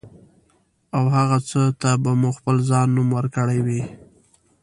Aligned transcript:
او 0.97 1.03
هغه 1.15 1.37
څه 1.49 1.61
ته 1.81 1.89
به 2.03 2.11
مو 2.21 2.29
خپل 2.37 2.55
ځان 2.69 2.87
نوم 2.95 3.09
ورکړی 3.17 3.59
وي. 3.65 3.81